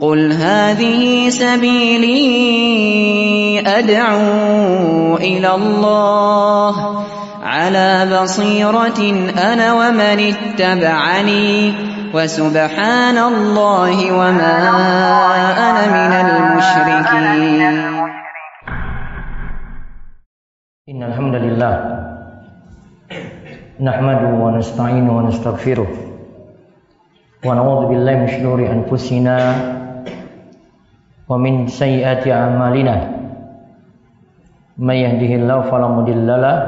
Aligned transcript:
قل 0.00 0.32
هذه 0.32 1.28
سبيلي 1.28 2.20
أدعو 3.66 5.16
إلى 5.16 5.54
الله 5.54 7.04
على 7.42 8.20
بصيرة 8.20 9.00
أنا 9.52 9.72
ومن 9.72 10.18
اتبعني 10.32 11.72
وسبحان 12.14 13.18
الله 13.18 14.12
وما 14.12 14.56
أنا 15.68 15.84
من 15.96 16.12
المشركين. 16.28 17.62
إن 20.88 21.02
الحمد 21.02 21.34
لله 21.34 21.74
نحمده 23.80 24.28
ونستعينه 24.44 25.16
ونستغفره 25.16 25.88
ونعوذ 27.46 27.86
بالله 27.88 28.14
من 28.16 28.28
شرور 28.28 28.60
أنفسنا 28.60 29.36
ومن 31.28 31.66
سيئات 31.66 32.28
أعمالنا 32.28 32.96
من 34.78 34.94
يهده 34.94 35.32
الله 35.34 35.60
فلا 35.60 35.88
مضل 35.88 36.26
له 36.26 36.58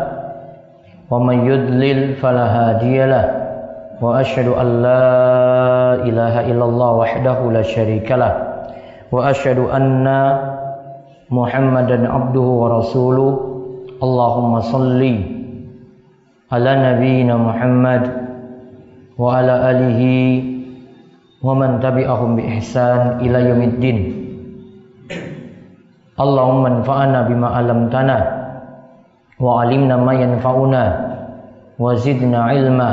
ومن 1.11 1.37
يضلل 1.47 2.15
فلا 2.15 2.47
هادي 2.47 3.07
له 3.07 3.25
وأشهد 4.01 4.49
أن 4.49 4.69
لا 4.83 5.05
إله 6.09 6.35
إلا 6.51 6.65
الله 6.65 6.91
وحده 6.93 7.39
لا 7.53 7.63
شريك 7.63 8.13
له 8.13 8.33
وأشهد 9.13 9.59
أن 9.59 10.07
محمدا 11.31 11.99
عبده 12.13 12.41
ورسوله 12.63 13.31
اللهم 14.03 14.61
صل 14.61 15.03
على 16.53 16.73
نبينا 16.89 17.35
محمد 17.37 18.03
وعلى 19.19 19.55
آله 19.71 20.01
ومن 21.43 21.71
تبعهم 21.81 22.37
بإحسان 22.37 23.21
إلى 23.21 23.39
يوم 23.49 23.63
الدين 23.63 24.18
Allahumma 26.19 26.83
anfa'na 26.83 27.31
bima 27.31 27.55
alam 27.55 27.87
tana, 27.95 28.19
wa 29.39 29.63
alimna 29.63 29.95
ma 29.95 30.19
yanfa'una 30.19 30.85
wa 31.79 31.95
zidna 31.95 32.51
ilma. 32.59 32.91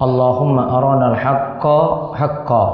Allahumma 0.00 0.72
arana 0.72 1.12
al-haqqa 1.12 2.16
haqqa 2.16 2.64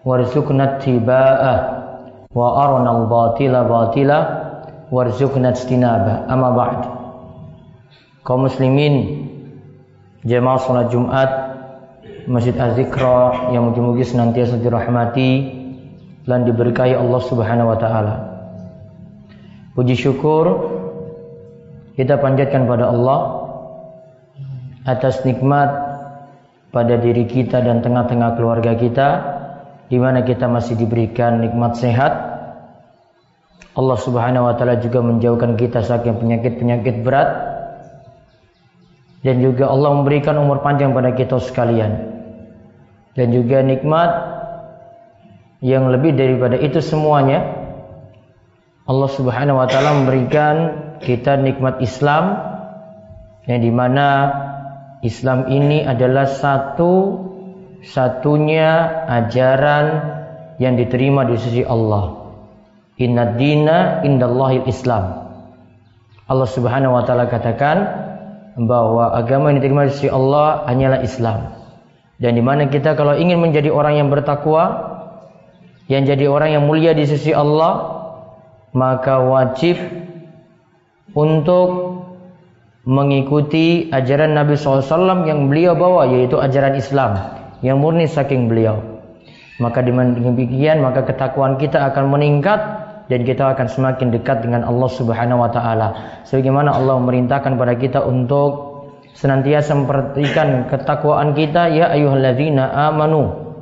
warzukna 0.00 0.80
tibaa, 0.80 1.54
wa 2.32 2.46
arana 2.64 3.04
al-batila 3.04 3.68
batila 3.68 4.18
warzukna 4.88 5.52
istinaba 5.52 6.24
amma 6.32 6.50
ba'd. 6.56 6.80
Kau 8.24 8.40
muslimin 8.40 9.28
jemaah 10.24 10.56
salat 10.56 10.88
Jumat 10.88 11.30
Masjid 12.28 12.52
Azikra 12.56 13.52
yang 13.52 13.72
mungkin-mungkin 13.72 14.04
senantiasa 14.04 14.60
dirahmati 14.60 15.56
dan 16.28 16.44
diberkahi 16.44 16.92
Allah 16.92 17.20
Subhanahu 17.24 17.72
wa 17.72 17.78
taala. 17.80 18.27
Puji 19.78 19.94
syukur 19.94 20.74
kita 21.94 22.18
panjatkan 22.18 22.66
pada 22.66 22.90
Allah 22.90 23.46
atas 24.82 25.22
nikmat 25.22 25.70
pada 26.74 26.98
diri 26.98 27.30
kita 27.30 27.62
dan 27.62 27.78
tengah-tengah 27.78 28.34
keluarga 28.34 28.74
kita 28.74 29.08
di 29.86 30.02
mana 30.02 30.26
kita 30.26 30.50
masih 30.50 30.74
diberikan 30.74 31.38
nikmat 31.38 31.78
sehat 31.78 32.10
Allah 33.78 33.98
Subhanahu 34.02 34.50
wa 34.50 34.54
taala 34.58 34.82
juga 34.82 34.98
menjauhkan 34.98 35.54
kita 35.54 35.86
saking 35.86 36.18
penyakit-penyakit 36.18 37.06
berat 37.06 37.30
dan 39.22 39.38
juga 39.38 39.70
Allah 39.70 39.94
memberikan 39.94 40.38
umur 40.42 40.62
panjang 40.62 40.90
pada 40.94 41.14
kita 41.14 41.38
sekalian. 41.42 42.18
Dan 43.18 43.34
juga 43.34 43.62
nikmat 43.66 44.10
yang 45.58 45.90
lebih 45.90 46.14
daripada 46.14 46.54
itu 46.54 46.78
semuanya 46.78 47.57
Allah 48.88 49.10
Subhanahu 49.12 49.60
wa 49.60 49.68
taala 49.68 50.00
memberikan 50.00 50.56
kita 51.04 51.36
nikmat 51.36 51.84
Islam 51.84 52.40
yang 53.44 53.60
di 53.60 53.68
mana 53.68 54.32
Islam 55.04 55.44
ini 55.52 55.84
adalah 55.84 56.24
satu 56.24 57.20
satunya 57.84 58.88
ajaran 59.04 60.16
yang 60.56 60.80
diterima 60.80 61.28
di 61.28 61.36
sisi 61.36 61.62
Allah. 61.68 62.32
Inna 62.96 63.36
dina 63.36 64.00
indallahil 64.08 64.64
Islam. 64.64 65.36
Allah 66.24 66.48
Subhanahu 66.48 66.96
wa 66.96 67.04
taala 67.04 67.28
katakan 67.28 67.76
bahwa 68.56 69.12
agama 69.12 69.52
yang 69.52 69.60
diterima 69.60 69.84
di 69.84 69.92
sisi 70.00 70.08
Allah 70.08 70.64
hanyalah 70.64 71.04
Islam. 71.04 71.60
Dan 72.16 72.34
di 72.34 72.42
mana 72.42 72.72
kita 72.72 72.96
kalau 72.96 73.14
ingin 73.20 73.36
menjadi 73.36 73.68
orang 73.68 74.00
yang 74.00 74.08
bertakwa, 74.08 74.96
yang 75.92 76.08
jadi 76.08 76.24
orang 76.24 76.56
yang 76.56 76.64
mulia 76.64 76.96
di 76.96 77.06
sisi 77.06 77.30
Allah, 77.30 77.97
maka 78.72 79.20
wajib 79.22 79.80
untuk 81.16 81.68
mengikuti 82.88 83.92
ajaran 83.92 84.32
Nabi 84.32 84.56
SAW 84.56 85.28
yang 85.28 85.52
beliau 85.52 85.76
bawa 85.76 86.08
yaitu 86.08 86.40
ajaran 86.40 86.72
Islam 86.72 87.20
yang 87.60 87.84
murni 87.84 88.08
saking 88.08 88.48
beliau. 88.48 88.80
Maka 89.60 89.84
dengan 89.84 90.14
demikian 90.14 90.80
maka 90.80 91.04
ketakwaan 91.04 91.60
kita 91.60 91.92
akan 91.92 92.08
meningkat 92.14 92.60
dan 93.12 93.20
kita 93.28 93.52
akan 93.52 93.66
semakin 93.68 94.08
dekat 94.14 94.40
dengan 94.40 94.64
Allah 94.64 94.88
Subhanahu 94.88 95.42
wa 95.42 95.50
taala. 95.52 96.22
Sebagaimana 96.24 96.72
Allah 96.72 96.96
memerintahkan 97.02 97.58
kepada 97.58 97.74
kita 97.76 98.00
untuk 98.06 98.50
senantiasa 99.18 99.74
memperhatikan 99.74 100.70
ketakwaan 100.70 101.34
kita 101.34 101.68
ya 101.74 101.92
ayyuhalladzina 101.92 102.72
amanu. 102.88 103.52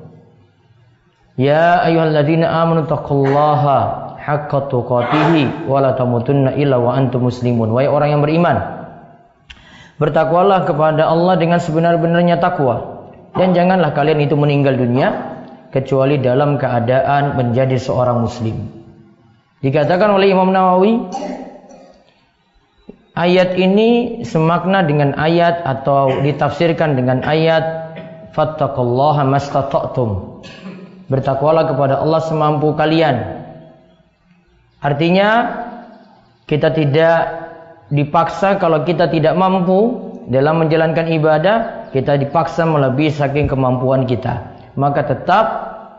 Ya 1.41 1.81
ayyuhalladzina 1.83 2.47
amanu 2.47 2.84
taqullaha 2.84 4.06
haqqa 4.26 4.66
tuqatih 4.66 5.70
wa 5.70 5.78
la 5.78 5.94
tamutunna 5.94 6.59
illa 6.59 6.82
wa 6.82 6.98
antum 6.98 7.31
muslimun. 7.31 7.70
Wahai 7.70 7.87
orang 7.87 8.19
yang 8.19 8.22
beriman, 8.26 8.59
bertakwalah 10.03 10.66
kepada 10.66 11.06
Allah 11.06 11.38
dengan 11.38 11.62
sebenar-benarnya 11.62 12.42
takwa 12.42 13.06
dan 13.38 13.54
janganlah 13.54 13.94
kalian 13.94 14.26
itu 14.26 14.34
meninggal 14.34 14.75
dunia 14.75 15.38
kecuali 15.70 16.19
dalam 16.19 16.59
keadaan 16.59 17.38
menjadi 17.38 17.78
seorang 17.78 18.26
muslim. 18.26 18.66
Dikatakan 19.60 20.10
oleh 20.12 20.34
Imam 20.34 20.50
Nawawi 20.50 21.06
ayat 23.16 23.56
ini 23.56 24.20
semakna 24.25 24.84
dengan 24.84 25.16
ayat 25.16 25.65
atau 25.65 26.20
ditafsirkan 26.25 26.97
dengan 26.97 27.25
ayat 27.25 27.65
fattaqullaha 28.36 29.25
mastata'tum. 29.25 30.42
Bertakwalah 31.06 31.70
kepada 31.70 32.03
Allah 32.03 32.20
semampu 32.25 32.75
kalian. 32.75 33.35
Artinya 34.86 35.30
kita 36.47 36.70
tidak 36.70 37.19
dipaksa 37.91 38.54
kalau 38.62 38.86
kita 38.86 39.10
tidak 39.10 39.34
mampu 39.34 39.98
dalam 40.30 40.62
menjalankan 40.62 41.10
ibadah, 41.10 41.56
kita 41.91 42.14
dipaksa 42.14 42.62
melebihi 42.62 43.10
saking 43.10 43.50
kemampuan 43.50 44.06
kita. 44.06 44.54
Maka 44.78 45.02
tetap 45.10 45.47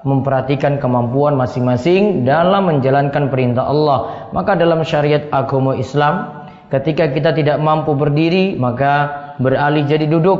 memperhatikan 0.07 0.79
kemampuan 0.79 1.35
masing-masing 1.35 2.23
dalam 2.23 2.71
menjalankan 2.71 3.27
perintah 3.27 3.67
Allah. 3.67 4.31
Maka 4.31 4.55
dalam 4.55 4.87
syariat 4.87 5.27
agama 5.35 5.75
Islam, 5.75 6.47
ketika 6.71 7.11
kita 7.11 7.35
tidak 7.35 7.59
mampu 7.59 7.91
berdiri, 7.91 8.55
maka 8.55 9.35
beralih 9.43 9.83
jadi 9.83 10.07
duduk 10.07 10.39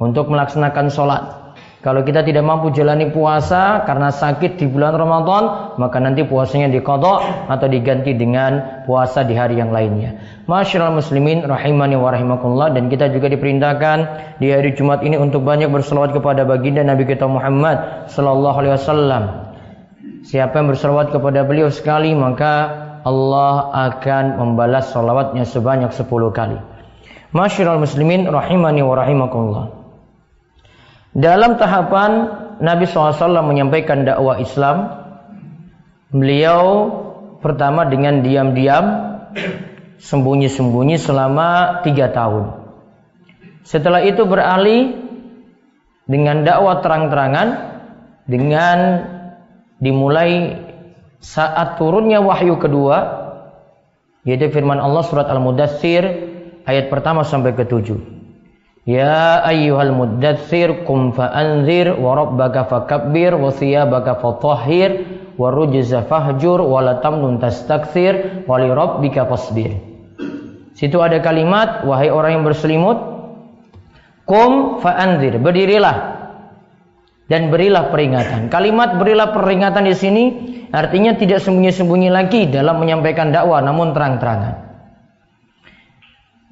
untuk 0.00 0.32
melaksanakan 0.32 0.88
sholat. 0.88 1.45
Kalau 1.84 2.02
kita 2.02 2.24
tidak 2.24 2.40
mampu 2.40 2.72
jalani 2.72 3.12
puasa 3.12 3.84
karena 3.84 4.08
sakit 4.08 4.56
di 4.56 4.64
bulan 4.64 4.96
Ramadan, 4.96 5.76
maka 5.76 6.00
nanti 6.00 6.24
puasanya 6.24 6.72
dikodok 6.72 7.46
atau 7.52 7.66
diganti 7.68 8.16
dengan 8.16 8.82
puasa 8.88 9.22
di 9.28 9.36
hari 9.36 9.60
yang 9.60 9.70
lainnya. 9.70 10.16
Masyaallah 10.48 10.96
muslimin 10.96 11.44
rahimani 11.44 11.94
wa 12.00 12.08
rahimakumullah 12.08 12.72
dan 12.72 12.88
kita 12.88 13.12
juga 13.12 13.28
diperintahkan 13.28 13.96
di 14.40 14.50
hari 14.50 14.72
Jumat 14.72 15.04
ini 15.04 15.20
untuk 15.20 15.44
banyak 15.44 15.68
berselawat 15.68 16.16
kepada 16.16 16.48
baginda 16.48 16.80
Nabi 16.80 17.04
kita 17.04 17.28
Muhammad 17.28 18.08
sallallahu 18.08 18.56
alaihi 18.56 18.74
wasallam. 18.80 19.22
Siapa 20.24 20.56
yang 20.56 20.72
berselawat 20.72 21.12
kepada 21.12 21.44
beliau 21.44 21.68
sekali 21.68 22.16
maka 22.16 22.72
Allah 23.04 23.70
akan 23.92 24.40
membalas 24.42 24.90
salawatnya 24.90 25.44
sebanyak 25.44 25.92
10 25.92 26.08
kali. 26.32 26.58
Masyaallah 27.36 27.84
muslimin 27.84 28.26
rahimani 28.26 28.80
wa 28.80 28.96
rahimakumullah. 28.96 29.75
Dalam 31.16 31.56
tahapan 31.56 32.12
Nabi 32.60 32.84
SAW 32.84 33.40
menyampaikan 33.40 34.04
dakwah 34.04 34.36
Islam, 34.36 34.92
beliau 36.12 36.92
pertama 37.40 37.88
dengan 37.88 38.20
diam-diam, 38.20 39.16
sembunyi-sembunyi 39.96 41.00
selama 41.00 41.80
tiga 41.88 42.12
tahun. 42.12 42.68
Setelah 43.64 44.04
itu 44.04 44.28
beralih 44.28 45.08
dengan 46.04 46.44
dakwah 46.44 46.84
terang-terangan, 46.84 47.48
dengan 48.28 48.78
dimulai 49.80 50.60
saat 51.24 51.80
turunnya 51.80 52.20
wahyu 52.20 52.60
kedua, 52.60 53.24
yaitu 54.28 54.52
firman 54.52 54.84
Allah 54.84 55.00
surat 55.00 55.32
Al-Mudassir 55.32 56.04
ayat 56.68 56.92
pertama 56.92 57.24
sampai 57.24 57.56
ketujuh. 57.56 58.15
Ya 58.86 59.42
ayyuhal 59.42 59.90
muddatsir 59.90 60.86
kum 60.86 61.10
fa'anzir 61.10 61.98
wa 61.98 62.14
rabbaka 62.14 62.70
fakabbir 62.70 63.34
wa 63.34 63.50
thiyabaka 63.50 64.22
fatahhir 64.22 64.90
wa 65.34 65.50
rujza 65.50 66.06
fahjur 66.06 66.62
wa 66.62 66.78
la 66.86 67.02
tamnun 67.02 67.42
tastakthir 67.42 68.46
wa 68.46 68.62
li 68.62 68.70
rabbika 68.70 69.26
fasbir. 69.26 69.74
Situ 70.78 71.02
ada 71.02 71.18
kalimat 71.18 71.82
wahai 71.82 72.14
orang 72.14 72.38
yang 72.38 72.44
berselimut 72.46 72.94
kum 74.22 74.78
fa'anzir 74.78 75.42
berdirilah 75.42 76.22
dan 77.26 77.50
berilah 77.50 77.90
peringatan. 77.90 78.46
Kalimat 78.54 79.02
berilah 79.02 79.34
peringatan 79.34 79.82
di 79.82 79.98
sini 79.98 80.24
artinya 80.70 81.18
tidak 81.18 81.42
sembunyi-sembunyi 81.42 82.06
lagi 82.06 82.46
dalam 82.54 82.78
menyampaikan 82.78 83.34
dakwah 83.34 83.58
namun 83.66 83.90
terang-terangan. 83.90 84.62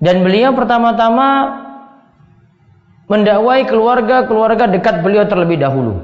Dan 0.02 0.26
beliau 0.26 0.50
pertama-tama 0.50 1.62
mendakwai 3.08 3.68
keluarga-keluarga 3.68 4.68
dekat 4.72 5.04
beliau 5.04 5.28
terlebih 5.28 5.60
dahulu. 5.60 6.00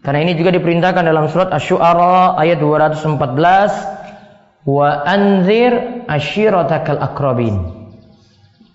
Karena 0.00 0.24
ini 0.24 0.32
juga 0.38 0.54
diperintahkan 0.56 1.04
dalam 1.04 1.28
surat 1.28 1.52
Asy-Syu'ara 1.52 2.40
ayat 2.40 2.56
214 2.56 4.64
wa 4.64 4.88
anzir 5.04 6.04
asyiratakal 6.08 7.00
akrabin. 7.00 7.56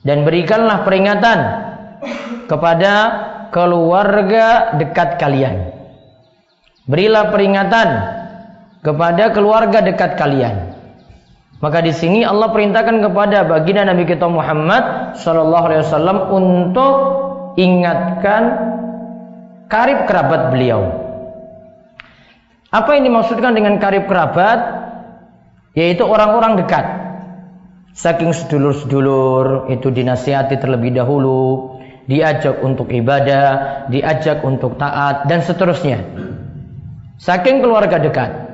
Dan 0.05 0.21
berikanlah 0.21 0.85
peringatan 0.85 1.39
kepada 2.45 2.93
keluarga 3.49 4.77
dekat 4.77 5.17
kalian. 5.17 5.73
Berilah 6.85 7.33
peringatan 7.33 7.89
kepada 8.85 9.33
keluarga 9.33 9.81
dekat 9.81 10.21
kalian. 10.21 10.74
Maka 11.65 11.81
di 11.81 11.97
sini 11.97 12.21
Allah 12.21 12.53
perintahkan 12.53 13.01
kepada 13.01 13.41
baginda 13.41 13.89
Nabi 13.89 14.05
kita 14.05 14.29
Muhammad 14.29 15.17
Sallallahu 15.17 15.65
Alaihi 15.65 15.81
Wasallam 15.81 16.17
untuk 16.29 16.93
ingatkan 17.57 18.43
karib 19.65 20.05
kerabat 20.05 20.53
beliau. 20.53 20.93
Apa 22.69 22.93
yang 22.93 23.09
dimaksudkan 23.09 23.57
dengan 23.57 23.81
karib 23.81 24.05
kerabat? 24.05 24.85
Yaitu 25.73 26.05
orang-orang 26.05 26.61
dekat. 26.61 26.85
Saking 27.97 28.37
sedulur-sedulur 28.37 29.65
itu 29.73 29.89
dinasihati 29.89 30.61
terlebih 30.61 30.93
dahulu, 30.93 31.81
diajak 32.05 32.61
untuk 32.61 32.93
ibadah, 32.93 33.89
diajak 33.89 34.45
untuk 34.45 34.77
taat 34.77 35.25
dan 35.25 35.41
seterusnya. 35.41 36.13
Saking 37.17 37.65
keluarga 37.65 37.97
dekat. 37.97 38.44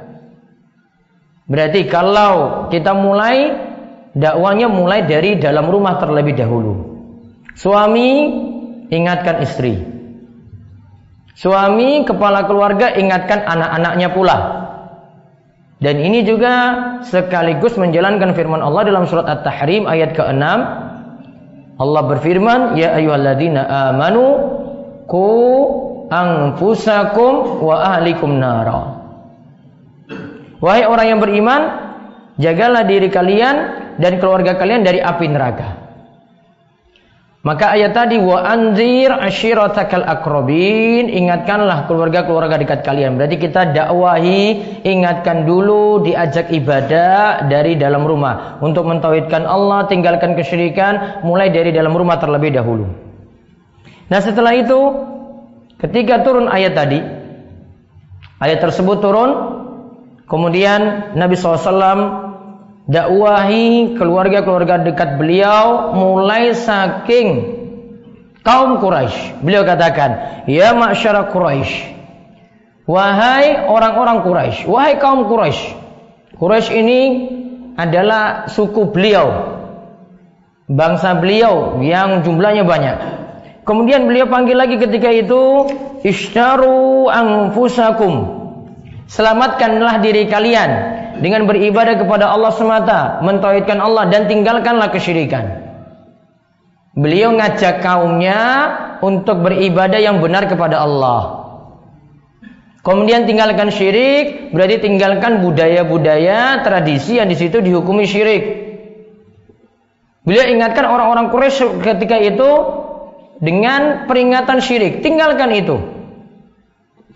Berarti 1.52 1.84
kalau 1.92 2.66
kita 2.72 2.96
mulai 2.96 3.52
dakwanya 4.16 4.72
mulai 4.72 5.04
dari 5.04 5.36
dalam 5.36 5.68
rumah 5.68 6.00
terlebih 6.00 6.40
dahulu. 6.40 6.74
Suami 7.60 8.08
ingatkan 8.88 9.44
istri. 9.44 9.76
Suami 11.36 12.08
kepala 12.08 12.48
keluarga 12.48 12.96
ingatkan 12.96 13.44
anak-anaknya 13.44 14.08
pula. 14.16 14.38
Dan 15.82 16.00
ini 16.00 16.24
juga 16.24 16.54
sekaligus 17.04 17.76
menjalankan 17.76 18.32
firman 18.38 18.64
Allah 18.64 18.88
dalam 18.88 19.10
surat 19.10 19.26
At-Tahrim 19.28 19.90
ayat 19.90 20.14
ke-6. 20.16 20.46
Allah 21.82 22.04
berfirman, 22.06 22.78
"Ya 22.78 22.94
ayyuhalladzina 22.96 23.90
amanu 23.90 24.24
qu 25.10 25.28
anfusakum 26.14 27.66
wa 27.66 27.76
ahlikum 27.98 28.38
nara." 28.38 29.01
Wahai 30.62 30.86
orang 30.86 31.08
yang 31.10 31.20
beriman, 31.20 31.62
jagalah 32.38 32.86
diri 32.86 33.10
kalian 33.10 33.56
dan 33.98 34.22
keluarga 34.22 34.56
kalian 34.56 34.86
dari 34.86 35.02
api 35.02 35.26
neraka. 35.26 35.82
Maka 37.42 37.74
ayat 37.74 37.98
tadi 37.98 38.22
wa 38.22 38.38
anzir 38.38 39.10
ashiratakal 39.10 40.06
akrobin 40.06 41.10
ingatkanlah 41.10 41.90
keluarga-keluarga 41.90 42.62
dekat 42.62 42.86
kalian. 42.86 43.18
Berarti 43.18 43.42
kita 43.42 43.74
dakwahi, 43.74 44.42
ingatkan 44.86 45.50
dulu 45.50 46.06
diajak 46.06 46.54
ibadah 46.54 47.50
dari 47.50 47.82
dalam 47.82 48.06
rumah 48.06 48.62
untuk 48.62 48.86
mentauhidkan 48.86 49.50
Allah, 49.50 49.90
tinggalkan 49.90 50.38
kesyirikan 50.38 51.26
mulai 51.26 51.50
dari 51.50 51.74
dalam 51.74 51.98
rumah 51.98 52.22
terlebih 52.22 52.54
dahulu. 52.54 52.86
Nah, 54.06 54.22
setelah 54.22 54.54
itu 54.54 54.80
ketika 55.82 56.22
turun 56.22 56.46
ayat 56.46 56.78
tadi 56.78 57.02
ayat 58.38 58.62
tersebut 58.62 59.02
turun 59.02 59.61
Kemudian 60.32 61.12
Nabi 61.20 61.36
SAW 61.36 61.68
dakwahi 62.88 64.00
keluarga-keluarga 64.00 64.80
dekat 64.88 65.20
beliau 65.20 65.92
mulai 65.92 66.56
saking 66.56 67.60
kaum 68.40 68.80
Quraisy. 68.80 69.44
Beliau 69.44 69.68
katakan, 69.68 70.44
"Ya 70.48 70.72
ma'syara 70.72 71.28
Quraisy, 71.36 71.84
wahai 72.88 73.68
orang-orang 73.68 74.24
Quraisy, 74.24 74.72
wahai 74.72 74.96
kaum 75.04 75.28
Quraisy." 75.28 75.76
Quraisy 76.40 76.72
ini 76.80 77.00
adalah 77.76 78.48
suku 78.48 78.88
beliau, 78.88 79.60
bangsa 80.72 81.12
beliau 81.20 81.84
yang 81.84 82.24
jumlahnya 82.24 82.64
banyak. 82.64 82.98
Kemudian 83.68 84.08
beliau 84.08 84.32
panggil 84.32 84.56
lagi 84.56 84.80
ketika 84.80 85.12
itu, 85.12 85.68
"Ishtaru 86.08 87.12
anfusakum." 87.12 88.41
Selamatkanlah 89.12 90.00
diri 90.00 90.32
kalian 90.32 90.72
dengan 91.20 91.44
beribadah 91.44 92.00
kepada 92.00 92.32
Allah 92.32 92.56
semata, 92.56 93.20
mentauhidkan 93.20 93.84
Allah 93.84 94.08
dan 94.08 94.32
tinggalkanlah 94.32 94.88
kesyirikan. 94.88 95.68
Beliau 96.96 97.36
ngajak 97.36 97.84
kaumnya 97.84 98.40
untuk 99.04 99.44
beribadah 99.44 100.00
yang 100.00 100.24
benar 100.24 100.48
kepada 100.48 100.80
Allah. 100.80 101.44
Kemudian 102.88 103.28
tinggalkan 103.28 103.68
syirik, 103.68 104.56
berarti 104.56 104.80
tinggalkan 104.80 105.44
budaya-budaya, 105.44 106.64
tradisi 106.64 107.20
yang 107.20 107.28
di 107.28 107.36
situ 107.36 107.60
dihukumi 107.60 108.08
syirik. 108.08 108.44
Beliau 110.24 110.48
ingatkan 110.56 110.88
orang-orang 110.88 111.36
Quraisy 111.36 111.84
ketika 111.84 112.16
itu 112.16 112.50
dengan 113.44 114.08
peringatan 114.08 114.64
syirik, 114.64 115.04
tinggalkan 115.04 115.52
itu. 115.52 115.78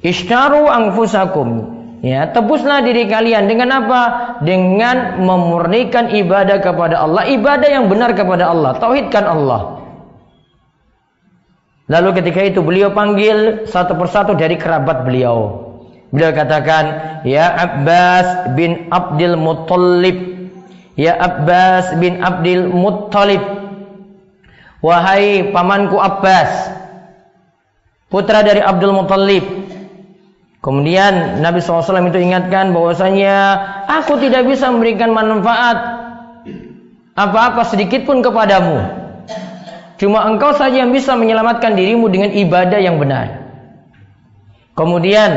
Ishtaru 0.03 0.67
anfusakum. 0.69 1.74
Ya, 2.05 2.29
tebuslah 2.29 2.85
diri 2.85 3.09
kalian. 3.09 3.49
Dengan 3.49 3.81
apa? 3.81 4.01
Dengan 4.45 5.17
memurnikan 5.25 6.13
ibadah 6.13 6.61
kepada 6.61 7.01
Allah, 7.01 7.25
ibadah 7.25 7.65
yang 7.65 7.89
benar 7.89 8.13
kepada 8.13 8.53
Allah, 8.53 8.77
tauhidkan 8.77 9.25
Allah. 9.25 9.81
Lalu 11.89 12.21
ketika 12.21 12.45
itu 12.45 12.61
beliau 12.61 12.93
panggil 12.93 13.65
satu 13.65 13.97
persatu 13.97 14.37
dari 14.37 14.53
kerabat 14.53 15.01
beliau. 15.01 15.65
Beliau 16.13 16.29
katakan, 16.29 16.85
"Ya 17.25 17.49
Abbas 17.49 18.53
bin 18.53 18.85
Abdul 18.93 19.41
Muttalib, 19.41 20.17
ya 20.93 21.17
Abbas 21.17 21.97
bin 21.97 22.21
Abdul 22.21 22.69
Muttalib, 22.69 23.41
wahai 24.85 25.49
pamanku 25.49 25.97
Abbas, 25.97 26.69
putra 28.13 28.45
dari 28.45 28.61
Abdul 28.61 28.93
Muttalib, 28.93 29.64
Kemudian 30.65 31.45
Nabi 31.45 31.61
SAW 31.61 32.09
itu 32.09 32.17
ingatkan 32.25 32.73
bahwasanya 32.73 33.37
aku 33.85 34.17
tidak 34.17 34.49
bisa 34.49 34.73
memberikan 34.73 35.13
manfaat 35.13 35.77
apa-apa 37.13 37.69
sedikit 37.69 38.01
pun 38.09 38.25
kepadamu. 38.25 38.81
Cuma 40.01 40.25
engkau 40.25 40.57
saja 40.57 40.81
yang 40.81 40.89
bisa 40.89 41.13
menyelamatkan 41.13 41.77
dirimu 41.77 42.09
dengan 42.09 42.33
ibadah 42.33 42.81
yang 42.81 42.97
benar. 42.97 43.45
Kemudian 44.73 45.31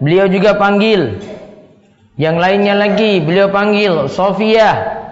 beliau 0.00 0.32
juga 0.32 0.56
panggil 0.56 1.20
yang 2.16 2.40
lainnya 2.40 2.72
lagi 2.72 3.20
beliau 3.20 3.52
panggil 3.52 4.08
Sofia 4.08 5.04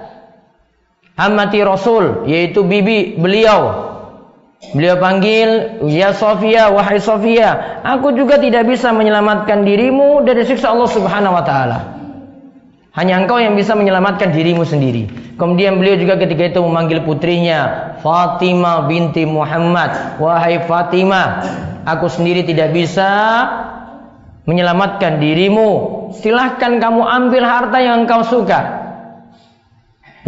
amati 1.20 1.60
Rasul 1.60 2.24
yaitu 2.24 2.64
bibi 2.64 3.20
beliau 3.20 3.89
Beliau 4.60 5.00
panggil, 5.00 5.80
"Ya 5.88 6.12
Sofia, 6.12 6.68
wahai 6.68 7.00
Sofia, 7.00 7.80
aku 7.80 8.12
juga 8.12 8.36
tidak 8.36 8.68
bisa 8.68 8.92
menyelamatkan 8.92 9.64
dirimu 9.64 10.20
dari 10.20 10.44
siksa 10.44 10.76
Allah 10.76 10.90
Subhanahu 10.92 11.32
wa 11.32 11.40
taala. 11.40 11.78
Hanya 12.92 13.24
engkau 13.24 13.40
yang 13.40 13.56
bisa 13.56 13.72
menyelamatkan 13.72 14.36
dirimu 14.36 14.68
sendiri." 14.68 15.08
Kemudian 15.40 15.80
beliau 15.80 15.96
juga 15.96 16.20
ketika 16.20 16.52
itu 16.52 16.60
memanggil 16.60 17.00
putrinya, 17.08 17.96
Fatimah 18.04 18.84
binti 18.84 19.24
Muhammad, 19.24 20.20
"Wahai 20.20 20.60
Fatimah, 20.68 21.28
aku 21.88 22.12
sendiri 22.12 22.44
tidak 22.44 22.76
bisa 22.76 23.08
menyelamatkan 24.44 25.24
dirimu. 25.24 25.68
Silahkan 26.20 26.76
kamu 26.76 27.00
ambil 27.00 27.42
harta 27.48 27.80
yang 27.80 28.04
engkau 28.04 28.28
suka." 28.28 28.60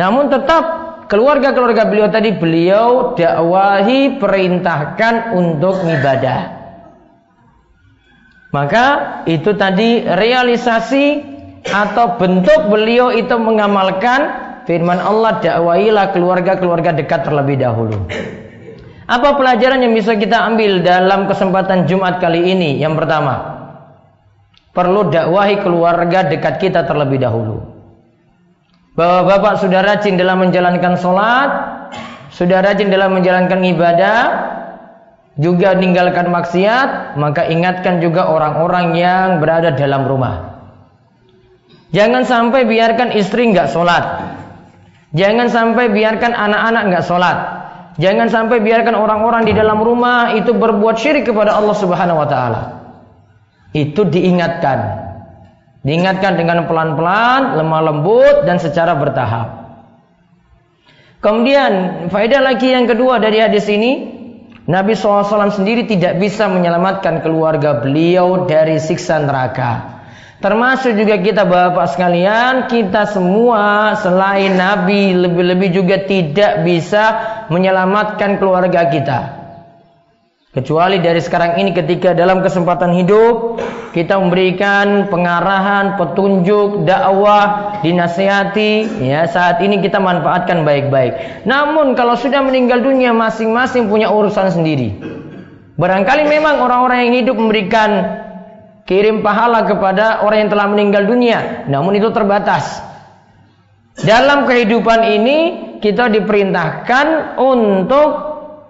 Namun 0.00 0.32
tetap 0.32 0.81
keluarga-keluarga 1.12 1.84
beliau 1.92 2.08
tadi 2.08 2.32
beliau 2.32 3.12
dakwahi 3.12 4.16
perintahkan 4.16 5.36
untuk 5.36 5.84
ibadah. 5.84 6.64
Maka 8.48 8.86
itu 9.28 9.52
tadi 9.52 10.00
realisasi 10.00 11.20
atau 11.68 12.16
bentuk 12.16 12.72
beliau 12.72 13.12
itu 13.12 13.36
mengamalkan 13.36 14.20
firman 14.64 14.96
Allah 14.96 15.40
dakwahilah 15.44 16.16
keluarga-keluarga 16.16 16.96
dekat 16.96 17.28
terlebih 17.28 17.60
dahulu. 17.60 18.08
Apa 19.04 19.36
pelajaran 19.36 19.84
yang 19.84 19.92
bisa 19.92 20.16
kita 20.16 20.48
ambil 20.48 20.80
dalam 20.80 21.28
kesempatan 21.28 21.84
Jumat 21.84 22.24
kali 22.24 22.56
ini? 22.56 22.80
Yang 22.80 23.04
pertama, 23.04 23.34
perlu 24.72 25.12
dakwahi 25.12 25.60
keluarga 25.60 26.24
dekat 26.24 26.56
kita 26.56 26.88
terlebih 26.88 27.20
dahulu. 27.20 27.71
Bahwa 28.92 29.24
bapak 29.24 29.64
sudah 29.64 29.80
rajin 29.80 30.20
dalam 30.20 30.44
menjalankan 30.44 31.00
sholat, 31.00 31.50
sudah 32.28 32.60
rajin 32.60 32.92
dalam 32.92 33.16
menjalankan 33.16 33.60
ibadah, 33.64 34.20
juga 35.40 35.72
meninggalkan 35.72 36.28
maksiat, 36.28 37.16
maka 37.16 37.48
ingatkan 37.48 38.04
juga 38.04 38.28
orang-orang 38.28 38.92
yang 38.96 39.40
berada 39.40 39.72
dalam 39.72 40.04
rumah. 40.04 40.60
Jangan 41.92 42.24
sampai 42.24 42.68
biarkan 42.68 43.16
istri 43.16 43.52
nggak 43.52 43.68
sholat. 43.72 44.04
Jangan 45.12 45.48
sampai 45.52 45.92
biarkan 45.92 46.32
anak-anak 46.32 46.82
nggak 46.88 47.04
sholat. 47.04 47.36
Jangan 48.00 48.32
sampai 48.32 48.64
biarkan 48.64 48.96
orang-orang 48.96 49.44
di 49.44 49.52
dalam 49.52 49.76
rumah 49.76 50.32
itu 50.32 50.56
berbuat 50.56 50.96
syirik 50.96 51.28
kepada 51.28 51.52
Allah 51.52 51.76
Subhanahu 51.76 52.24
wa 52.24 52.28
taala. 52.28 52.62
Itu 53.76 54.08
diingatkan. 54.08 55.01
Diingatkan 55.82 56.38
dengan 56.38 56.70
pelan-pelan, 56.70 57.58
lemah 57.58 57.82
lembut 57.82 58.46
dan 58.46 58.62
secara 58.62 58.94
bertahap. 58.94 59.62
Kemudian 61.18 62.06
faedah 62.10 62.42
lagi 62.42 62.70
yang 62.70 62.86
kedua 62.86 63.18
dari 63.18 63.42
hadis 63.42 63.66
ini, 63.66 64.10
Nabi 64.66 64.94
SAW 64.94 65.50
sendiri 65.50 65.90
tidak 65.90 66.22
bisa 66.22 66.46
menyelamatkan 66.46 67.18
keluarga 67.22 67.82
beliau 67.82 68.46
dari 68.46 68.78
siksa 68.78 69.22
neraka. 69.26 70.02
Termasuk 70.38 70.98
juga 70.98 71.18
kita 71.18 71.46
bapak 71.46 71.94
sekalian, 71.94 72.66
kita 72.70 73.06
semua 73.10 73.94
selain 73.98 74.54
Nabi 74.54 75.14
lebih-lebih 75.14 75.70
juga 75.70 76.02
tidak 76.02 76.66
bisa 76.66 77.02
menyelamatkan 77.50 78.38
keluarga 78.38 78.86
kita. 78.90 79.41
Kecuali 80.52 81.00
dari 81.00 81.16
sekarang 81.16 81.56
ini 81.64 81.72
ketika 81.72 82.12
dalam 82.12 82.44
kesempatan 82.44 82.92
hidup 82.92 83.56
kita 83.96 84.20
memberikan 84.20 85.08
pengarahan, 85.08 85.96
petunjuk, 85.96 86.84
dakwah, 86.84 87.80
dinasihati, 87.80 89.00
ya 89.00 89.24
saat 89.32 89.64
ini 89.64 89.80
kita 89.80 89.96
manfaatkan 89.96 90.60
baik-baik. 90.60 91.48
Namun 91.48 91.96
kalau 91.96 92.20
sudah 92.20 92.44
meninggal 92.44 92.84
dunia 92.84 93.16
masing-masing 93.16 93.88
punya 93.88 94.12
urusan 94.12 94.52
sendiri. 94.52 94.92
Barangkali 95.80 96.28
memang 96.28 96.60
orang-orang 96.60 97.08
yang 97.08 97.24
hidup 97.24 97.36
memberikan 97.40 98.20
kirim 98.84 99.24
pahala 99.24 99.64
kepada 99.64 100.20
orang 100.20 100.44
yang 100.44 100.50
telah 100.52 100.68
meninggal 100.68 101.08
dunia. 101.08 101.64
Namun 101.64 101.96
itu 101.96 102.12
terbatas. 102.12 102.76
Dalam 104.04 104.44
kehidupan 104.44 105.00
ini 105.16 105.38
kita 105.80 106.12
diperintahkan 106.12 107.40
untuk 107.40 108.08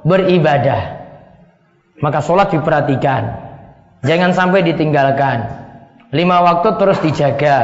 beribadah. 0.06 1.01
Maka 2.02 2.18
sholat 2.18 2.50
diperhatikan. 2.50 3.22
Jangan 4.02 4.34
sampai 4.34 4.66
ditinggalkan. 4.66 5.46
Lima 6.10 6.42
waktu 6.42 6.74
terus 6.76 6.98
dijaga. 6.98 7.58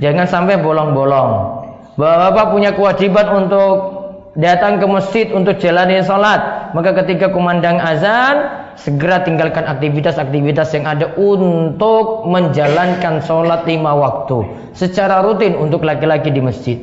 Jangan 0.00 0.24
sampai 0.24 0.58
bolong-bolong. 0.64 1.60
Bapak-bapak 2.00 2.46
punya 2.56 2.70
kewajiban 2.72 3.26
untuk 3.44 4.00
datang 4.32 4.80
ke 4.80 4.86
masjid 4.88 5.28
untuk 5.30 5.60
jalani 5.60 6.00
sholat. 6.00 6.72
Maka 6.72 6.96
ketika 7.04 7.28
kumandang 7.28 7.76
azan, 7.76 8.48
segera 8.80 9.20
tinggalkan 9.20 9.68
aktivitas-aktivitas 9.68 10.72
yang 10.72 10.88
ada 10.88 11.12
untuk 11.20 12.24
menjalankan 12.24 13.20
sholat 13.20 13.68
lima 13.68 13.92
waktu 13.92 14.72
secara 14.72 15.20
rutin 15.20 15.52
untuk 15.60 15.84
laki-laki 15.84 16.32
di 16.32 16.40
masjid. 16.40 16.78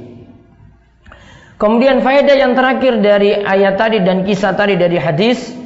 Kemudian 1.57 2.05
faedah 2.05 2.37
yang 2.37 2.53
terakhir 2.53 3.01
dari 3.01 3.33
ayat 3.33 3.81
tadi 3.81 4.05
dan 4.05 4.21
kisah 4.21 4.53
tadi 4.53 4.77
dari 4.77 5.01
hadis 5.01 5.57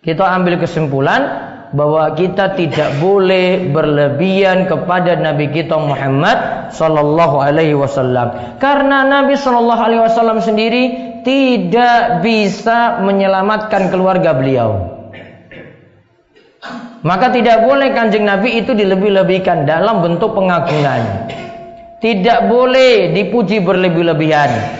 kita 0.00 0.24
ambil 0.24 0.56
kesimpulan 0.56 1.52
bahwa 1.70 2.16
kita 2.16 2.56
tidak 2.58 2.98
boleh 2.98 3.70
berlebihan 3.70 4.66
kepada 4.66 5.14
Nabi 5.20 5.52
kita 5.52 5.76
Muhammad 5.76 6.72
Sallallahu 6.74 7.36
Alaihi 7.38 7.76
Wasallam 7.76 8.58
karena 8.58 9.06
Nabi 9.06 9.36
Sallallahu 9.36 9.82
Alaihi 9.84 10.02
Wasallam 10.02 10.40
sendiri 10.42 10.82
tidak 11.20 12.24
bisa 12.24 13.04
menyelamatkan 13.04 13.92
keluarga 13.92 14.32
beliau. 14.32 14.98
Maka 17.00 17.32
tidak 17.32 17.64
boleh 17.64 17.96
kanjeng 17.96 18.28
Nabi 18.28 18.60
itu 18.60 18.76
dilebih-lebihkan 18.76 19.64
dalam 19.64 20.04
bentuk 20.04 20.36
pengagungan. 20.36 21.32
Tidak 22.00 22.48
boleh 22.48 23.12
dipuji 23.16 23.60
berlebih-lebihan. 23.64 24.79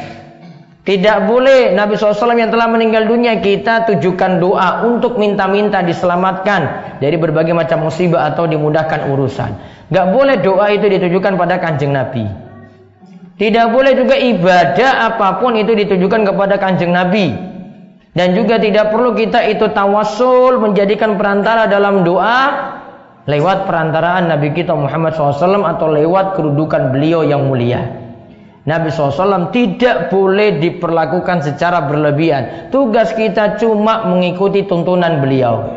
Tidak 0.81 1.29
boleh 1.29 1.77
Nabi 1.77 2.01
SAW 2.01 2.41
yang 2.41 2.49
telah 2.49 2.65
meninggal 2.73 3.05
dunia 3.05 3.37
kita 3.45 3.85
tujukan 3.85 4.41
doa 4.41 4.89
untuk 4.89 5.21
minta-minta 5.21 5.85
diselamatkan 5.85 6.97
dari 7.05 7.21
berbagai 7.21 7.53
macam 7.53 7.85
musibah 7.85 8.33
atau 8.33 8.49
dimudahkan 8.49 9.13
urusan. 9.13 9.51
Gak 9.93 10.07
boleh 10.09 10.41
doa 10.41 10.73
itu 10.73 10.89
ditujukan 10.89 11.37
pada 11.37 11.61
kanjeng 11.61 11.93
Nabi. 11.93 12.25
Tidak 13.37 13.67
boleh 13.69 13.93
juga 13.93 14.17
ibadah 14.17 15.13
apa 15.13 15.37
pun 15.37 15.53
itu 15.61 15.77
ditujukan 15.77 16.25
kepada 16.25 16.57
kanjeng 16.57 16.97
Nabi. 16.97 17.29
Dan 18.17 18.33
juga 18.33 18.57
tidak 18.57 18.89
perlu 18.89 19.13
kita 19.13 19.45
itu 19.53 19.69
tawasul 19.77 20.65
menjadikan 20.65 21.21
perantara 21.21 21.69
dalam 21.69 22.09
doa 22.09 22.41
lewat 23.29 23.69
perantaraan 23.69 24.33
Nabi 24.33 24.57
kita 24.57 24.73
Muhammad 24.73 25.13
SAW 25.13 25.61
atau 25.61 25.93
lewat 25.93 26.41
kedudukan 26.41 26.89
beliau 26.89 27.21
yang 27.21 27.45
mulia. 27.45 28.00
Nabi 28.71 28.95
SAW 28.95 29.51
tidak 29.51 30.15
boleh 30.15 30.63
diperlakukan 30.63 31.43
secara 31.43 31.91
berlebihan. 31.91 32.71
Tugas 32.71 33.11
kita 33.19 33.59
cuma 33.59 34.07
mengikuti 34.07 34.63
tuntunan 34.63 35.19
beliau. 35.19 35.75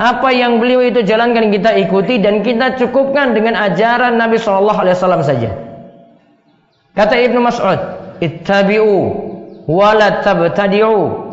Apa 0.00 0.32
yang 0.32 0.64
beliau 0.64 0.80
itu 0.80 1.04
jalankan 1.04 1.52
kita 1.52 1.76
ikuti 1.76 2.16
dan 2.24 2.40
kita 2.40 2.80
cukupkan 2.80 3.36
dengan 3.36 3.52
ajaran 3.52 4.16
Nabi 4.16 4.40
SAW 4.40 5.20
saja. 5.20 5.52
Kata 6.96 7.20
Ibnu 7.20 7.44
Mas'ud, 7.44 7.80
"Ittabi'u 8.24 8.96
wa 9.68 9.92
tabtadi'u." 10.24 11.28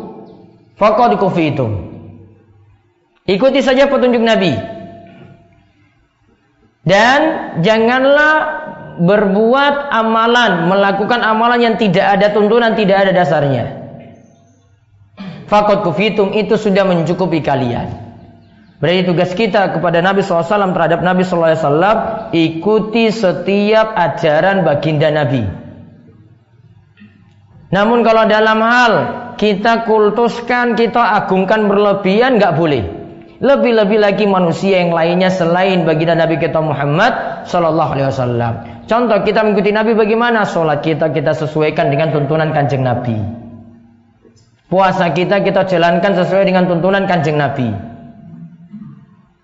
Faqad 0.76 1.16
kufitum. 1.16 1.88
Ikuti 3.24 3.64
saja 3.64 3.88
petunjuk 3.88 4.20
Nabi. 4.20 4.52
Dan 6.84 7.20
janganlah 7.64 8.67
berbuat 8.98 9.94
amalan, 9.94 10.66
melakukan 10.66 11.22
amalan 11.22 11.62
yang 11.62 11.74
tidak 11.78 12.18
ada 12.18 12.34
tuntunan, 12.34 12.74
tidak 12.74 13.06
ada 13.06 13.12
dasarnya. 13.14 13.64
Fakot 15.48 15.80
kufitum 15.80 16.36
itu 16.36 16.60
sudah 16.60 16.84
mencukupi 16.84 17.40
kalian. 17.40 17.88
Berarti 18.78 19.10
tugas 19.10 19.34
kita 19.34 19.74
kepada 19.74 19.98
Nabi 19.98 20.22
SAW 20.22 20.70
terhadap 20.70 21.02
Nabi 21.02 21.26
SAW 21.26 22.30
ikuti 22.30 23.10
setiap 23.10 23.90
ajaran 23.96 24.62
baginda 24.62 25.10
Nabi. 25.10 25.42
Namun 27.74 28.06
kalau 28.06 28.30
dalam 28.30 28.60
hal 28.62 28.92
kita 29.34 29.82
kultuskan, 29.82 30.78
kita 30.78 31.00
agungkan 31.24 31.66
berlebihan 31.66 32.38
nggak 32.38 32.54
boleh. 32.54 32.84
Lebih-lebih 33.38 33.98
lagi 34.02 34.26
manusia 34.26 34.82
yang 34.82 34.94
lainnya 34.94 35.30
selain 35.30 35.82
baginda 35.82 36.14
Nabi 36.14 36.38
kita 36.38 36.58
Muhammad 36.62 37.46
Sallallahu 37.50 37.90
Alaihi 37.98 38.08
Wasallam. 38.10 38.77
Contoh 38.88 39.20
kita 39.20 39.44
mengikuti 39.44 39.68
Nabi 39.68 39.92
bagaimana? 39.92 40.48
Sholat 40.48 40.80
kita 40.80 41.12
kita 41.12 41.36
sesuaikan 41.36 41.92
dengan 41.92 42.08
tuntunan 42.08 42.56
kanjeng 42.56 42.80
Nabi. 42.80 43.20
Puasa 44.72 45.12
kita 45.12 45.44
kita 45.44 45.68
jalankan 45.68 46.16
sesuai 46.16 46.48
dengan 46.48 46.64
tuntunan 46.64 47.04
kanjeng 47.04 47.36
Nabi. 47.36 47.68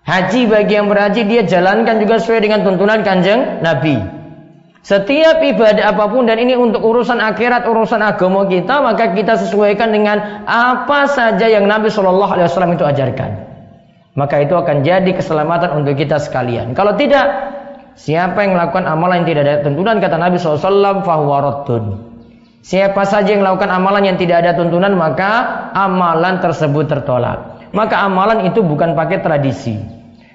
Haji 0.05 0.41
bagi 0.49 0.73
yang 0.73 0.89
berhaji 0.89 1.25
dia 1.29 1.45
jalankan 1.45 1.97
juga 2.01 2.21
sesuai 2.21 2.41
dengan 2.41 2.65
tuntunan 2.65 3.05
kanjeng 3.05 3.61
Nabi. 3.61 4.01
Setiap 4.85 5.41
ibadah 5.41 5.97
apa 5.97 6.05
pun 6.13 6.29
dan 6.29 6.37
ini 6.37 6.53
untuk 6.53 6.85
urusan 6.85 7.17
akhirat, 7.17 7.65
urusan 7.65 8.05
agama 8.05 8.45
kita, 8.45 8.85
maka 8.85 9.17
kita 9.17 9.33
sesuaikan 9.33 9.89
dengan 9.89 10.45
apa 10.45 11.09
saja 11.09 11.49
yang 11.49 11.65
Nabi 11.65 11.89
Shallallahu 11.89 12.37
Alaihi 12.37 12.45
Wasallam 12.45 12.77
itu 12.77 12.85
ajarkan. 12.85 13.29
Maka 14.13 14.45
itu 14.45 14.53
akan 14.53 14.85
jadi 14.85 15.09
keselamatan 15.09 15.73
untuk 15.81 15.97
kita 15.97 16.21
sekalian. 16.21 16.77
Kalau 16.77 16.93
tidak, 16.93 17.54
siapa 17.95 18.43
yang 18.43 18.59
melakukan 18.59 18.85
amalan 18.85 19.23
yang 19.23 19.27
tidak 19.33 19.41
ada 19.47 19.55
tuntunan 19.65 19.95
kata 19.97 20.15
Nabi 20.19 20.35
SAW, 20.37 21.01
fahuwaratun. 21.01 21.83
Siapa 22.65 23.05
saja 23.05 23.29
yang 23.29 23.45
melakukan 23.45 23.69
amalan 23.69 24.09
yang 24.09 24.17
tidak 24.17 24.41
ada 24.41 24.57
tuntunan, 24.57 24.97
maka 24.97 25.69
amalan 25.77 26.41
tersebut 26.41 26.89
tertolak. 26.89 27.61
Maka 27.77 28.01
amalan 28.01 28.47
itu 28.49 28.65
bukan 28.65 28.97
pakai 28.97 29.21
tradisi. 29.21 29.77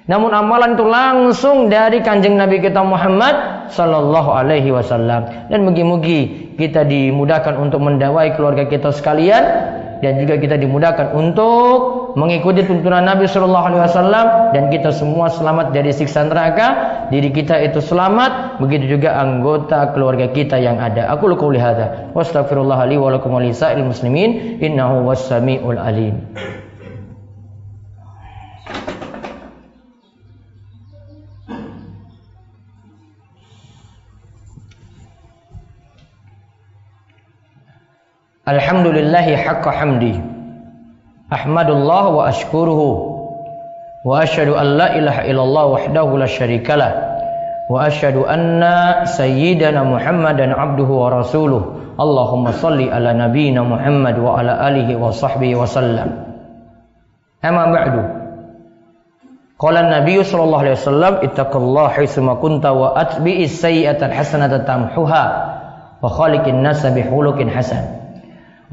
Namun 0.09 0.33
amalan 0.33 0.73
itu 0.73 0.85
langsung 0.87 1.69
dari 1.69 2.01
kanjeng 2.01 2.39
Nabi 2.39 2.63
kita 2.63 2.81
Muhammad 2.81 3.67
Sallallahu 3.69 4.31
Alaihi 4.33 4.73
Wasallam. 4.73 5.51
Dan 5.51 5.67
mugi-mugi 5.67 6.55
kita 6.57 6.87
dimudahkan 6.87 7.53
untuk 7.59 7.83
mendawai 7.83 8.33
keluarga 8.33 8.65
kita 8.65 8.89
sekalian 8.89 9.43
dan 10.01 10.17
juga 10.17 10.41
kita 10.41 10.57
dimudahkan 10.57 11.13
untuk 11.13 12.00
mengikuti 12.15 12.63
tuntunan 12.65 13.03
Nabi 13.03 13.27
Shallallahu 13.27 13.65
Alaihi 13.71 13.81
Wasallam 13.83 14.25
dan 14.55 14.63
kita 14.71 14.89
semua 14.95 15.31
selamat 15.31 15.75
dari 15.75 15.91
siksa 15.93 16.27
neraka. 16.27 16.67
Diri 17.11 17.31
kita 17.31 17.59
itu 17.61 17.83
selamat. 17.83 18.63
Begitu 18.63 18.97
juga 18.99 19.19
anggota 19.19 19.91
keluarga 19.91 20.31
kita 20.31 20.59
yang 20.59 20.79
ada. 20.79 21.11
Aku 21.11 21.27
luka 21.27 21.47
hadza. 21.59 22.11
Wastaghfirullah 22.15 22.79
li 22.87 22.95
wa 22.95 23.11
lakum 23.11 23.35
muslimin. 23.35 24.59
Innahu 24.63 25.07
was-sami'ul 25.07 25.79
alim. 25.79 26.15
Alhamdulillahi 38.41 39.37
haqqa 39.37 39.69
hamdi. 39.69 40.30
Ahmadullah 41.31 42.03
wa 42.11 42.27
ashkuruhu. 42.27 42.89
Wa 44.03 44.19
ashadu 44.19 44.59
an 44.59 44.75
la 44.75 44.99
ilaha 44.99 45.23
illallah 45.23 45.65
wahdahu 45.79 46.19
la 46.19 46.27
syarikalah. 46.27 46.91
Wa 47.71 47.87
ashadu 47.87 48.27
anna 48.27 49.07
sayyidana 49.07 49.87
Muhammadan 49.87 50.51
abduhu 50.51 50.91
wa 50.91 51.23
rasuluh. 51.23 51.95
Allahumma 51.95 52.51
salli 52.51 52.91
ala 52.91 53.15
nabiyina 53.15 53.63
Muhammad 53.63 54.19
wa 54.19 54.43
ala 54.43 54.59
alihi 54.59 54.99
wa 54.99 55.15
sahbihi 55.15 55.55
wa 55.55 55.63
sallam. 55.63 56.09
Amma 57.39 57.71
ba'du. 57.71 58.01
Qala 59.61 59.87
Nabi 59.87 60.17
sallallahu 60.25 60.63
alaihi 60.65 60.77
wasallam 60.81 61.13
ittaqullaha 61.21 61.93
haitsu 61.93 62.25
ma 62.25 62.41
kunta 62.41 62.73
wa 62.73 62.97
atbi'is 62.97 63.61
sayyi'ata 63.61 64.09
al-hasanata 64.09 64.65
tamhuha 64.65 65.23
wa 66.01 66.09
khaliqin 66.09 66.65
nasa 66.65 66.89
bihulukin 66.89 67.45
hasan. 67.45 68.01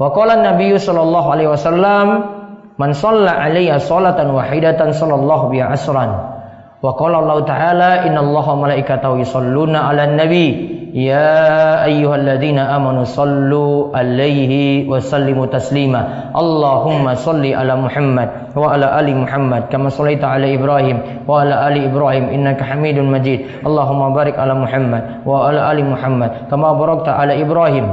Wa 0.01 0.09
qala 0.09 0.41
Nabi 0.41 0.73
sallallahu 0.73 1.27
alaihi 1.29 1.53
wasallam 1.53 2.38
man 2.79 2.95
shalla 2.95 3.35
alayya 3.43 3.77
salatan 3.83 4.31
wahidatan 4.31 4.95
sallallahu 4.95 5.51
biha 5.51 5.75
asran. 5.75 6.39
Wa 6.79 6.95
qala 6.95 7.19
Allah 7.19 7.43
Ta'ala 7.43 7.91
innallaha 8.07 8.55
malaikatahu 8.55 9.19
yusalluna 9.19 9.91
'alan 9.91 10.15
nabi 10.15 10.79
ya 10.95 11.83
ayyuhalladzina 11.83 12.71
amanu 12.71 13.03
sallu 13.03 13.91
alaihi 13.91 14.87
wa 14.87 14.95
sallimu 15.03 15.51
taslima. 15.51 16.31
Allahumma 16.31 17.19
salli 17.19 17.51
ala 17.51 17.75
Muhammad 17.75 18.55
wa 18.55 18.71
ala 18.71 18.95
ali 18.95 19.11
Muhammad 19.11 19.67
kama 19.67 19.91
sallaita 19.91 20.31
ala 20.31 20.47
Ibrahim 20.47 21.27
wa 21.27 21.43
ala 21.43 21.67
ali 21.67 21.83
Ibrahim 21.83 22.31
innaka 22.31 22.63
Hamidun 22.63 23.11
Majid. 23.11 23.59
Allahumma 23.67 24.15
barik 24.15 24.39
ala 24.39 24.55
Muhammad 24.55 25.27
wa 25.27 25.51
ala 25.51 25.67
ali 25.67 25.83
Muhammad 25.83 26.47
kama 26.47 26.79
barakta 26.79 27.11
ala 27.11 27.35
Ibrahim 27.35 27.85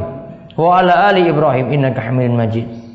wa 0.54 0.78
ala 0.78 1.10
ali 1.10 1.26
Ibrahim 1.26 1.74
innaka 1.74 2.06
Hamidun 2.06 2.38
Majid. 2.38 2.85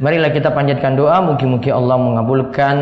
Marilah 0.00 0.32
kita 0.32 0.56
panjatkan 0.56 0.96
doa 0.96 1.20
mungkin-mungkin 1.20 1.76
Allah 1.76 2.00
mengabulkan 2.00 2.76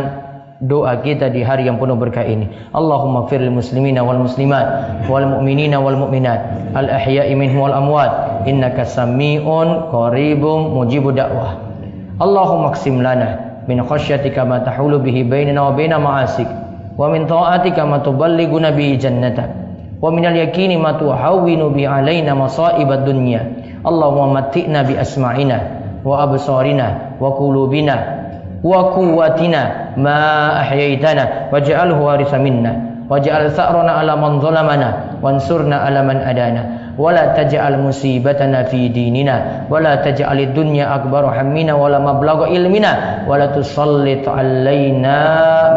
doa 0.62 1.02
kita 1.02 1.34
di 1.34 1.42
hari 1.42 1.66
yang 1.66 1.82
penuh 1.82 1.98
berkah 1.98 2.22
ini. 2.22 2.46
Allahumma 2.70 3.26
firil 3.26 3.50
muslimina 3.50 4.06
wal 4.06 4.22
muslimat 4.22 4.66
wal 5.10 5.26
mu'minina 5.26 5.82
wal 5.82 5.98
mu'minat 5.98 6.70
al 6.78 6.87
ahya'i 6.87 7.34
minhum 7.34 7.66
wal 7.66 7.75
amwat 7.75 8.46
innaka 8.46 8.87
sami'un 8.87 9.90
qaribum 9.90 10.78
mujibu 10.78 11.10
da'wah. 11.10 11.58
Allahumma 12.22 12.78
qsim 12.78 13.02
lana 13.02 13.62
min 13.66 13.82
khasyatika 13.82 14.46
ma 14.46 14.62
tahulu 14.62 15.02
bihi 15.02 15.26
bainana 15.26 15.70
wa 15.70 15.72
baina 15.75 15.98
ma'asik 15.98 16.46
wa 16.94 17.10
min 17.10 17.26
ta'atika 17.26 17.82
ma 17.82 17.98
tuballighuna 17.98 18.70
bihi 18.75 18.94
jannatak 18.94 19.50
wa 19.98 20.06
minal 20.14 20.34
yakini 20.38 20.78
ma 20.78 20.94
tuhawwinu 20.94 21.75
bi 21.75 21.82
alaina 21.82 22.38
masaibad 22.38 23.02
dunya 23.02 23.42
Allahumma 23.82 24.42
matti'na 24.42 24.87
bi 24.87 24.94
asma'ina 24.98 25.77
wa 26.05 26.23
absarina 26.26 27.17
wa 27.21 27.33
qulubina 27.35 27.97
wa 28.62 28.90
quwwatina 28.95 29.95
ma 29.97 30.52
ahyaitana 30.62 31.50
waj'alhu 31.55 32.05
warisa 32.05 32.38
minna 32.38 32.75
waj'al 33.09 33.50
tha'rana 33.50 34.02
ala 34.02 34.14
man 34.19 34.40
zalamana 34.43 35.19
wansurna 35.23 35.83
ala 35.87 36.02
man 36.02 36.19
adana 36.23 36.62
ولا 36.99 37.26
تجعل 37.38 37.78
مصيبتنا 37.78 38.62
في 38.62 38.88
ديننا 38.88 39.71
ولا 39.71 39.95
تجعل 40.02 40.38
الدنيا 40.40 40.95
أكبر 40.95 41.25
همنا 41.40 41.75
ولا 41.75 41.99
مبلغ 41.99 42.45
علمنا 42.45 42.93
ولا 43.28 43.47
تسلط 43.47 44.28
علينا 44.28 45.19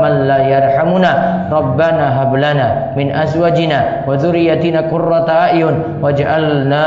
من 0.01 0.13
لا 0.27 0.39
يرحمنا. 0.41 1.11
ربنا 1.51 2.05
هب 2.21 2.35
لنا 2.35 2.67
من 2.97 3.11
أزواجنا 3.11 3.79
وذريتنا 4.07 4.79
قرة 4.91 5.29
أعين 5.29 5.75
واجعلنا 6.01 6.85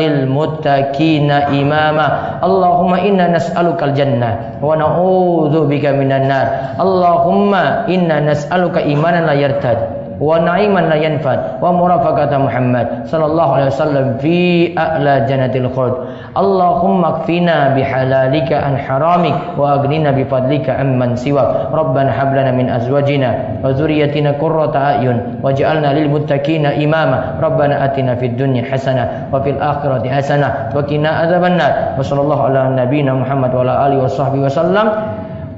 للمتقين 0.00 1.30
إماما. 1.30 2.06
اللهم 2.44 2.92
إنا 2.94 3.24
نسألك 3.36 3.82
الجنة 3.82 4.30
ونعوذ 4.62 5.54
بك 5.68 5.84
من 5.86 6.12
النار. 6.12 6.46
اللهم 6.80 7.52
إنا 7.88 8.16
نسألك 8.20 8.78
إيمانا 8.78 9.26
لا 9.26 9.32
يرتد. 9.32 9.78
ونعيما 10.20 10.80
لا 10.80 10.94
ينفد 10.94 11.40
ومرافقة 11.62 12.38
محمد 12.38 12.86
صلى 13.04 13.26
الله 13.26 13.54
عليه 13.54 13.66
وسلم 13.66 14.06
في 14.18 14.36
أعلى 14.78 15.26
جنة 15.28 15.54
الخلد 15.54 15.94
اللهم 16.36 17.04
اكفنا 17.04 17.74
بحلالك 17.76 18.52
عن 18.52 18.74
حرامك 18.78 19.34
وأغننا 19.58 20.10
بفضلك 20.10 20.70
عمن 20.70 21.16
سواك 21.16 21.48
ربنا 21.72 22.10
هب 22.22 22.30
لنا 22.34 22.50
من 22.52 22.66
أزواجنا 22.70 23.30
وذريتنا 23.64 24.30
قرة 24.40 24.76
أعين 24.76 25.20
واجعلنا 25.42 25.90
للمتقين 25.98 26.66
إماما 26.66 27.18
ربنا 27.42 27.84
آتنا 27.84 28.14
في 28.14 28.26
الدنيا 28.26 28.62
حسنة 28.72 29.28
وفي 29.32 29.50
الآخرة 29.50 30.08
حسنة 30.08 30.54
وقنا 30.74 31.08
عذاب 31.08 31.44
النار 31.44 31.72
وصلى 31.98 32.20
الله 32.20 32.42
على 32.42 32.60
نبينا 32.82 33.14
محمد 33.14 33.54
وعلى 33.54 33.86
آله 33.86 33.98
وصحبه 34.04 34.38
وسلم 34.38 34.86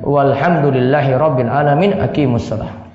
والحمد 0.03 0.64
لله 0.66 1.16
رب 1.16 1.40
العالمين 1.40 2.01
أقيموا 2.01 2.37
الصلاة 2.37 2.86